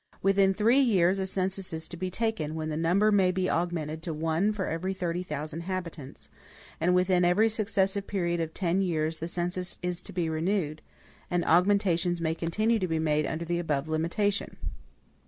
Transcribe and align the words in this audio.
Within 0.23 0.55
three 0.55 0.79
years 0.79 1.19
a 1.19 1.27
census 1.27 1.71
is 1.71 1.87
to 1.89 1.95
be 1.95 2.09
taken, 2.09 2.55
when 2.55 2.69
the 2.69 2.75
number 2.75 3.11
may 3.11 3.31
be 3.31 3.47
augmented 3.47 4.01
to 4.01 4.15
one 4.15 4.51
for 4.51 4.65
every 4.65 4.95
thirty 4.95 5.21
thousand 5.21 5.57
inhabitants; 5.59 6.27
and 6.79 6.95
within 6.95 7.23
every 7.23 7.47
successive 7.49 8.07
period 8.07 8.39
of 8.39 8.51
ten 8.51 8.81
years 8.81 9.17
the 9.17 9.27
census 9.27 9.77
is 9.83 10.01
to 10.01 10.11
be 10.11 10.27
renewed, 10.27 10.81
and 11.29 11.45
augmentations 11.45 12.19
may 12.19 12.33
continue 12.33 12.79
to 12.79 12.87
be 12.87 12.97
made 12.97 13.27
under 13.27 13.45
the 13.45 13.59
above 13.59 13.87
limitation. 13.87 14.57